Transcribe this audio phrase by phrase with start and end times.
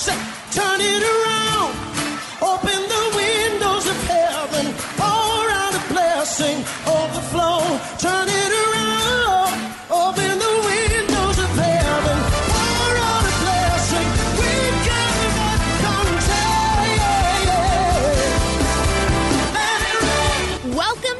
[0.00, 1.76] Turn it around.
[2.40, 4.72] Open the windows of heaven.
[4.96, 6.64] Pour out a blessing,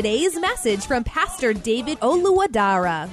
[0.00, 3.10] today's message from Pastor David Oluwadara.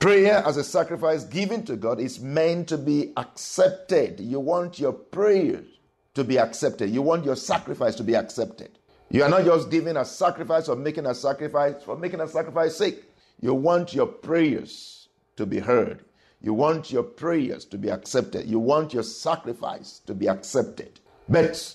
[0.00, 4.18] Prayer as a sacrifice given to God is meant to be accepted.
[4.18, 5.68] You want your prayers
[6.14, 6.90] to be accepted.
[6.90, 8.76] You want your sacrifice to be accepted.
[9.08, 12.74] You are not just giving a sacrifice or making a sacrifice for making a sacrifice
[12.74, 13.04] sake.
[13.40, 16.04] You want your prayers to be heard.
[16.40, 18.48] You want your prayers to be accepted.
[18.48, 20.98] You want your sacrifice to be accepted.
[21.28, 21.72] But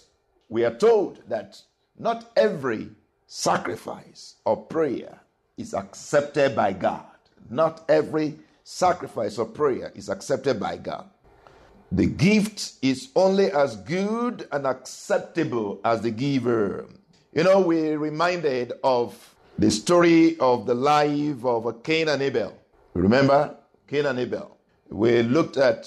[0.50, 1.62] we are told that
[1.98, 2.90] not every
[3.36, 5.20] sacrifice or prayer
[5.58, 7.04] is accepted by God.
[7.50, 11.10] Not every sacrifice or prayer is accepted by God.
[11.92, 16.88] The gift is only as good and acceptable as the giver.
[17.34, 22.58] You know, we're reminded of the story of the life of Cain and Abel.
[22.94, 24.56] Remember Cain and Abel?
[24.90, 25.82] We looked at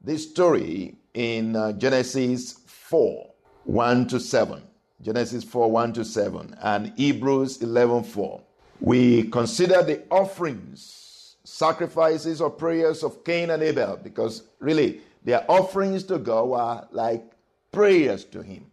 [0.00, 3.26] this story in uh, Genesis 4
[3.64, 4.62] 1 to 7.
[5.00, 8.40] Genesis 4 1 to 7 and Hebrews 11 4.
[8.80, 16.04] We consider the offerings, sacrifices, or prayers of Cain and Abel because really their offerings
[16.04, 17.24] to God were like
[17.70, 18.66] prayers to Him,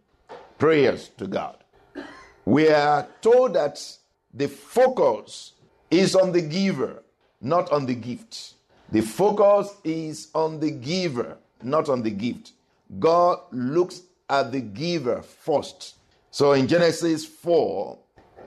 [0.58, 1.56] prayers to God.
[2.44, 3.80] We are told that
[4.32, 5.52] the focus
[5.90, 7.02] is on the giver,
[7.40, 8.54] not on the gift.
[8.92, 12.52] The focus is on the giver, not on the gift.
[12.98, 15.96] God looks at the giver first.
[16.36, 17.98] So in Genesis 4,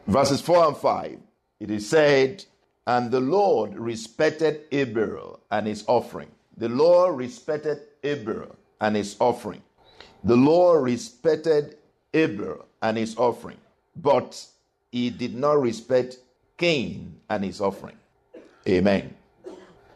[0.05, 1.17] verses 4 and 5,
[1.59, 2.45] it is said,
[2.85, 6.29] And the Lord respected Abel and his offering.
[6.55, 9.63] The Lord respected Abel and his offering.
[10.23, 11.77] The Lord respected
[12.13, 13.57] Abel and his offering,
[13.95, 14.39] but
[14.91, 16.17] he did not respect
[16.59, 17.97] Cain and his offering.
[18.67, 19.15] Amen.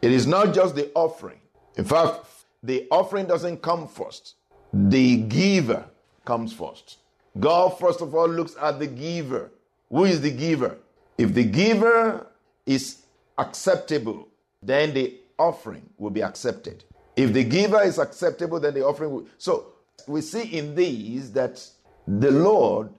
[0.01, 1.41] It is not just the offering.
[1.77, 2.25] In fact,
[2.63, 4.33] the offering doesn't come first,
[4.73, 5.85] the giver
[6.25, 6.97] comes first.
[7.39, 9.51] God, first of all, looks at the giver.
[9.89, 10.77] Who is the giver?
[11.17, 12.27] If the giver
[12.65, 13.03] is
[13.37, 14.27] acceptable,
[14.61, 16.83] then the offering will be accepted.
[17.15, 19.27] If the giver is acceptable, then the offering will.
[19.37, 19.73] So
[20.07, 21.65] we see in these that
[22.07, 22.89] the Lord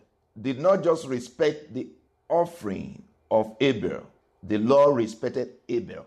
[0.40, 1.88] did not just respect the
[2.28, 4.06] offering of Abel,
[4.42, 6.06] the Lord respected Abel.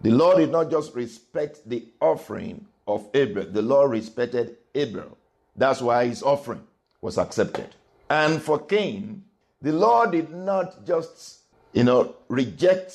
[0.00, 5.16] The Lord did not just respect the offering of Abel, the Lord respected Abel.
[5.56, 6.62] That's why his offering
[7.00, 7.74] was accepted.
[8.08, 9.24] And for Cain,
[9.60, 11.40] the Lord did not just,
[11.72, 12.92] you know, reject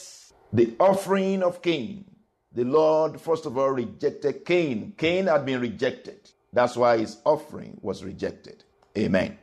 [0.53, 2.05] the offering of Cain.
[2.53, 4.93] The Lord, first of all, rejected Cain.
[4.97, 6.29] Cain had been rejected.
[6.53, 8.63] That's why his offering was rejected.
[8.97, 9.37] Amen.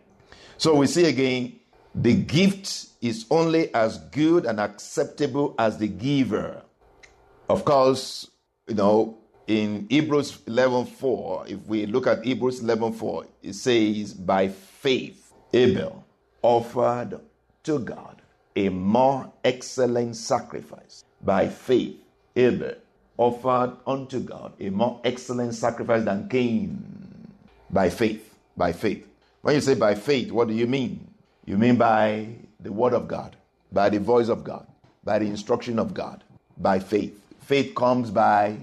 [0.58, 1.58] So we see again,
[1.94, 6.62] the gift is only as good and acceptable as the giver.
[7.48, 8.30] Of course,
[8.68, 9.17] you know,
[9.48, 16.04] in Hebrews 11:4, if we look at Hebrews 11:4, it says, "By faith Abel
[16.42, 17.20] offered
[17.64, 18.22] to God
[18.54, 21.04] a more excellent sacrifice.
[21.22, 21.96] By faith
[22.36, 22.74] Abel
[23.16, 27.32] offered unto God a more excellent sacrifice than Cain.
[27.70, 29.06] By faith, by faith.
[29.42, 31.08] When you say by faith, what do you mean?
[31.46, 32.28] You mean by
[32.60, 33.36] the word of God,
[33.72, 34.66] by the voice of God,
[35.04, 36.22] by the instruction of God,
[36.58, 37.18] by faith.
[37.40, 38.58] Faith comes by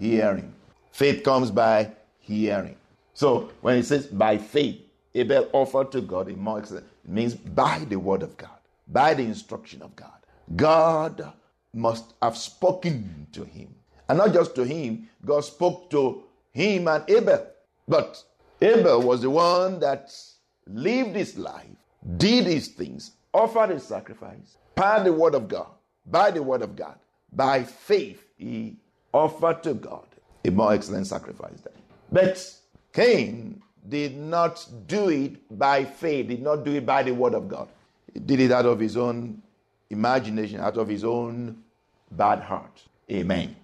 [0.00, 0.52] hearing.
[0.90, 2.76] Faith comes by hearing.
[3.14, 4.80] So when it says by faith,
[5.14, 8.58] Abel offered to God a more it means by the word of God,
[8.88, 10.10] by the instruction of God.
[10.56, 11.32] God
[11.72, 13.74] must have spoken to him.
[14.08, 17.46] And not just to him, God spoke to him and Abel.
[17.86, 18.22] But
[18.60, 20.12] Abel was the one that
[20.66, 21.66] lived his life,
[22.16, 25.70] did his things, offered a sacrifice by the word of God,
[26.06, 26.98] by the word of God.
[27.32, 28.76] By faith, he
[29.12, 30.06] offered to God
[30.44, 31.60] a more excellent sacrifice.
[31.60, 31.72] Than.
[32.10, 32.54] But
[32.92, 37.48] Cain did not do it by faith, did not do it by the word of
[37.48, 37.68] God.
[38.12, 39.42] He did it out of his own
[39.88, 41.62] imagination, out of his own
[42.10, 42.82] bad heart.
[43.10, 43.56] Amen.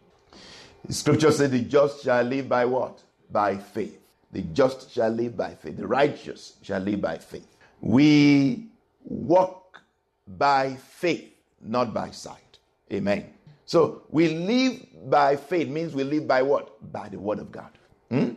[0.84, 3.02] The scripture says, The just shall live by what?
[3.31, 4.00] By faith.
[4.32, 5.76] The just shall live by faith.
[5.76, 7.56] The righteous shall live by faith.
[7.81, 8.66] We
[9.04, 9.81] walk
[10.26, 12.58] by faith, not by sight.
[12.92, 13.32] Amen.
[13.66, 16.92] So we live by faith means we live by what?
[16.92, 17.70] By the word of God.
[18.10, 18.30] Hmm?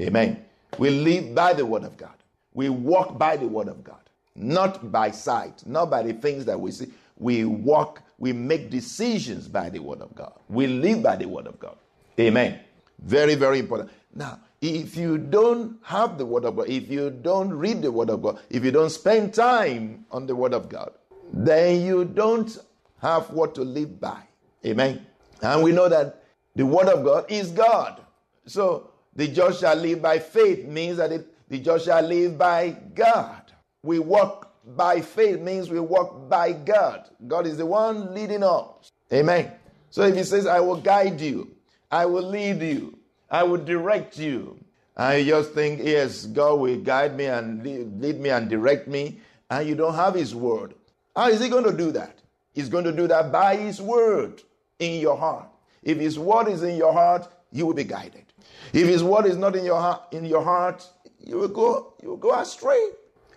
[0.00, 0.44] Amen.
[0.78, 2.14] We live by the word of God.
[2.54, 4.00] We walk by the word of God,
[4.34, 6.88] not by sight, not by the things that we see.
[7.18, 10.32] We walk, we make decisions by the word of God.
[10.48, 11.76] We live by the word of God.
[12.18, 12.60] Amen.
[13.00, 13.90] Very, very important.
[14.14, 18.08] Now, if you don't have the word of God, if you don't read the word
[18.08, 20.92] of God, if you don't spend time on the word of God,
[21.32, 22.56] then you don't
[23.02, 24.22] have what to live by.
[24.64, 25.06] Amen.
[25.42, 26.22] And we know that
[26.54, 28.00] the word of God is God.
[28.46, 32.70] So the just shall live by faith means that it, the just shall live by
[32.94, 33.52] God.
[33.82, 37.08] We walk by faith means we walk by God.
[37.26, 38.90] God is the one leading us.
[39.12, 39.52] Amen.
[39.90, 41.54] So if he says, I will guide you,
[41.90, 42.98] I will lead you,
[43.30, 44.58] I will direct you.
[44.98, 47.62] You just think, yes, God will guide me and
[48.00, 49.20] lead me and direct me,
[49.50, 50.74] and you don't have His word.
[51.14, 52.18] How is He going to do that?
[52.56, 54.42] He's going to do that by His word
[54.78, 55.46] in your heart.
[55.82, 58.24] If His word is in your heart, you will be guided.
[58.72, 60.88] If His word is not in your heart, in your heart,
[61.20, 62.82] you will go, you will go astray.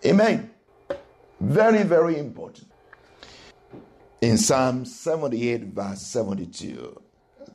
[0.06, 0.50] Amen.
[1.38, 2.66] Very, very important.
[4.22, 7.00] In Psalm 78, verse 72,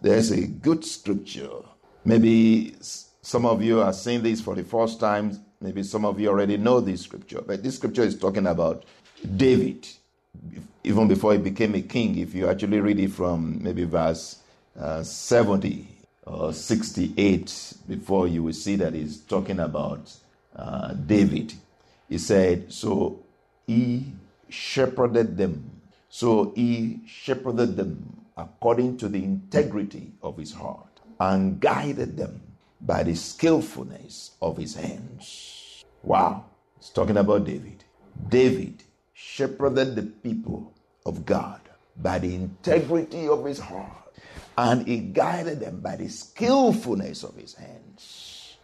[0.01, 1.61] there's a good scripture.
[2.03, 5.43] Maybe some of you are seeing this for the first time.
[5.61, 7.41] Maybe some of you already know this scripture.
[7.41, 8.85] But this scripture is talking about
[9.35, 9.87] David,
[10.83, 12.17] even before he became a king.
[12.17, 14.39] If you actually read it from maybe verse
[14.79, 15.87] uh, 70
[16.25, 20.13] or 68, before you will see that he's talking about
[20.55, 21.53] uh, David.
[22.09, 23.19] He said, So
[23.65, 24.05] he
[24.49, 25.71] shepherded them.
[26.09, 32.41] So he shepherded them according to the integrity of his heart and guided them
[32.81, 35.83] by the skillfulness of his hands.
[36.03, 36.45] Wow.
[36.77, 37.83] It's talking about David.
[38.29, 38.83] David
[39.17, 40.73] shepherded the people
[41.05, 41.61] of God
[41.95, 44.13] by the integrity of his heart
[44.57, 48.57] and he guided them by the skillfulness of his hands.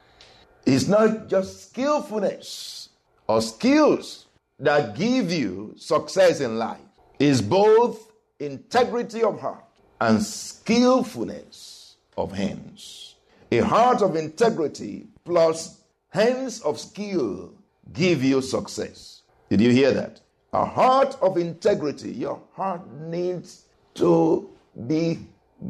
[0.65, 2.89] It's not just skillfulness
[3.27, 4.27] or skills
[4.59, 6.79] that give you success in life,
[7.17, 9.63] it's both integrity of heart
[10.01, 13.15] and skillfulness of hands.
[13.53, 17.53] A heart of integrity plus hands of skill
[17.93, 19.21] give you success.
[19.49, 20.19] Did you hear that?
[20.53, 24.49] A heart of integrity, your heart needs to
[24.85, 25.19] be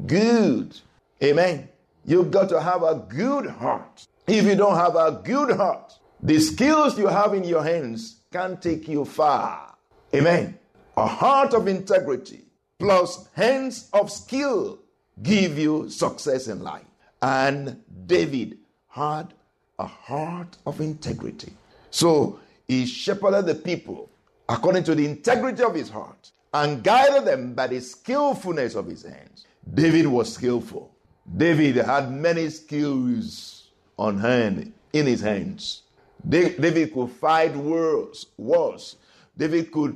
[0.07, 0.75] good.
[1.24, 1.69] Amen.
[2.04, 4.07] You've got to have a good heart.
[4.25, 5.94] If you don't have a good heart,
[6.24, 9.75] the skills you have in your hands can take you far.
[10.16, 10.57] Amen.
[10.98, 12.45] A heart of integrity
[12.80, 14.80] plus hands of skill
[15.22, 16.86] give you success in life.
[17.22, 18.57] And David
[18.88, 19.33] had
[19.78, 21.54] a heart of integrity.
[21.92, 24.10] So he shepherded the people
[24.51, 29.03] according to the integrity of his heart and guided them by the skillfulness of his
[29.03, 29.45] hands.
[29.73, 30.93] David was skillful.
[31.37, 35.83] David had many skills on hand in his hands.
[36.27, 38.97] David could fight wars, wars.
[39.37, 39.95] David could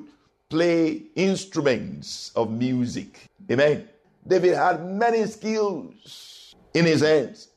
[0.50, 3.26] play instruments of music.
[3.52, 3.90] Amen.
[4.26, 7.50] David had many skills in his hands,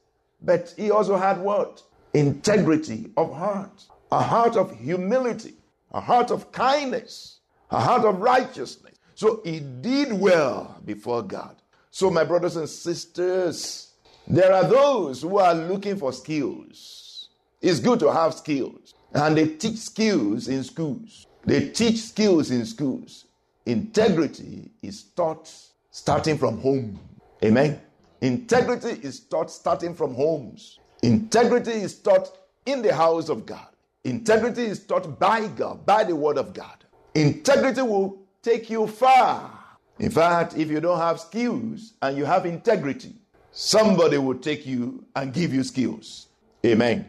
[0.43, 1.81] but he also had what?
[2.13, 5.55] Integrity of heart, a heart of humility,
[5.93, 7.41] a heart of kindness,
[7.71, 8.95] a heart of righteousness.
[9.15, 11.57] So he did well before God.
[11.91, 13.95] So, my brothers and sisters,
[14.27, 17.31] there are those who are looking for skills.
[17.61, 21.27] It's good to have skills, and they teach skills in schools.
[21.45, 23.25] They teach skills in schools.
[23.67, 25.51] Integrity is taught
[25.91, 27.01] starting from home.
[27.43, 27.81] Amen.
[28.21, 30.79] Integrity is taught starting from homes.
[31.03, 32.31] Integrity is taught
[32.67, 33.69] in the house of God.
[34.09, 36.85] Integrity is taught by God, by the word of God.
[37.15, 39.59] Integrity will take you far
[39.99, 43.15] in fact, if you don't have skills and you have integrity,
[43.51, 46.29] somebody will take you and give you skills.
[46.65, 47.09] Amen.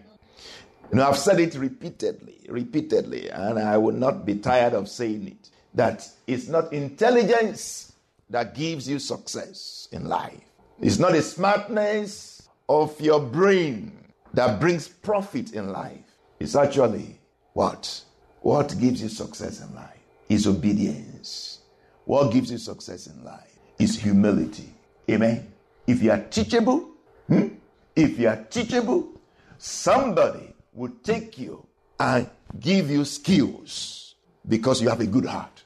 [0.91, 5.27] You know, I've said it repeatedly, repeatedly, and I will not be tired of saying
[5.27, 7.94] it that it's not intelligence
[8.32, 10.41] that gives you success in life.
[10.82, 13.91] It's not the smartness of your brain
[14.34, 16.09] that brings profit in life
[16.39, 17.19] is actually
[17.53, 18.03] what?
[18.41, 21.60] What gives you success in life is obedience.
[22.05, 24.74] What gives you success in life is humility.
[25.10, 25.51] Amen.
[25.86, 26.89] If you are teachable,
[27.27, 27.48] hmm?
[27.96, 29.10] if you are teachable,
[29.58, 31.65] somebody will take you
[32.00, 32.29] and
[32.60, 34.15] give you skills
[34.48, 35.63] because you have a good heart.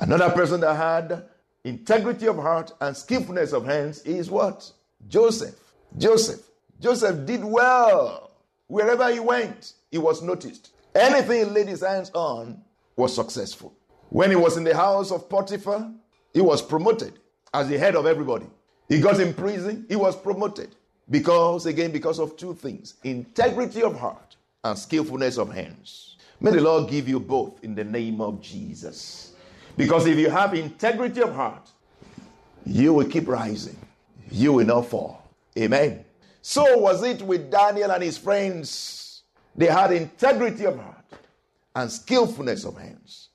[0.00, 1.24] Another person that had
[1.64, 4.70] integrity of heart and skillfulness of hands is what?
[5.08, 5.58] Joseph.
[5.96, 6.40] Joseph.
[6.80, 8.30] Joseph did well.
[8.74, 10.72] Wherever he went, he was noticed.
[10.96, 12.60] Anything he laid his hands on
[12.96, 13.72] was successful.
[14.08, 15.92] When he was in the house of Potiphar,
[16.32, 17.20] he was promoted
[17.52, 18.46] as the head of everybody.
[18.88, 20.74] He got in prison, he was promoted.
[21.08, 26.16] Because, again, because of two things integrity of heart and skillfulness of hands.
[26.40, 29.34] May the Lord give you both in the name of Jesus.
[29.76, 31.70] Because if you have integrity of heart,
[32.66, 33.78] you will keep rising,
[34.32, 35.22] you will not fall.
[35.56, 36.04] Amen.
[36.46, 39.22] So was it with Daniel and his friends.
[39.56, 41.06] They had integrity of heart
[41.74, 43.30] and skillfulness of hands,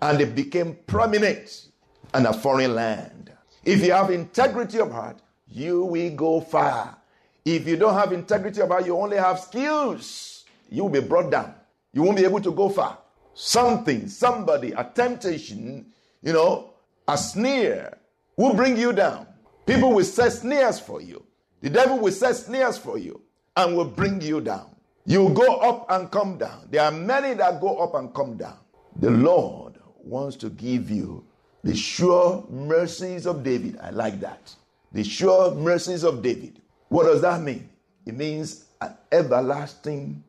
[0.00, 1.66] and they became prominent
[2.14, 3.30] in a foreign land.
[3.66, 6.96] If you have integrity of heart, you will go far.
[7.44, 11.30] If you don't have integrity of heart, you only have skills, you will be brought
[11.30, 11.54] down.
[11.92, 12.96] You won't be able to go far.
[13.34, 15.92] Something, somebody, a temptation,
[16.22, 16.70] you know,
[17.06, 17.98] a sneer
[18.38, 19.26] will bring you down.
[19.66, 21.22] People will set snares for you.
[21.64, 23.22] The devil will set snares for you
[23.56, 24.66] and will bring you down.
[25.06, 26.68] You go up and come down.
[26.70, 28.58] There are many that go up and come down.
[28.96, 31.24] The Lord wants to give you
[31.62, 33.78] the sure mercies of David.
[33.80, 34.54] I like that.
[34.92, 36.60] The sure mercies of David.
[36.90, 37.70] What does that mean?
[38.04, 40.22] It means an everlasting,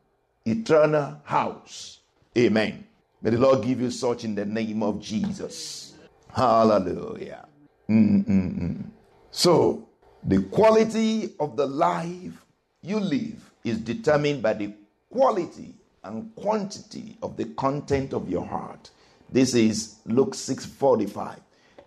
[0.46, 2.00] eternal house.
[2.38, 2.86] Amen.
[3.20, 5.96] May the Lord give you such in the name of Jesus.
[6.34, 7.46] Hallelujah.
[7.90, 8.86] Mm-mm-mm.
[9.30, 9.86] So,
[10.26, 12.44] the quality of the life
[12.82, 14.72] you live is determined by the
[15.08, 18.90] quality and quantity of the content of your heart.
[19.30, 21.38] This is Luke 6:45.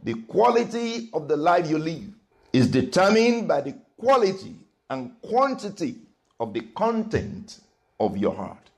[0.04, 2.14] The quality of the life you live
[2.54, 4.56] is determined by the quality
[4.90, 5.96] and quantity
[6.40, 7.60] of the content
[8.00, 8.70] of your heart.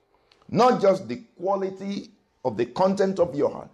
[0.49, 2.09] Not just the quality
[2.43, 3.69] of the content of your heart,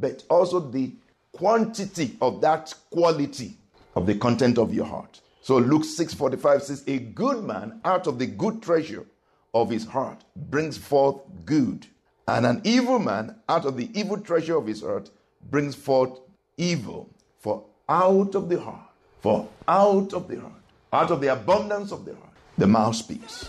[0.00, 0.90] but also the
[1.30, 3.56] quantity of that quality
[3.94, 5.20] of the content of your heart.
[5.48, 9.06] So Luke 6:45 says, "A good man out of the good treasure
[9.54, 11.86] of his heart brings forth good,
[12.26, 15.10] and an evil man out of the evil treasure of his heart
[15.50, 16.20] brings forth
[16.58, 17.08] evil.
[17.38, 18.90] For out of the heart,
[19.22, 23.48] for out of the heart, out of the abundance of the heart, the mouth speaks."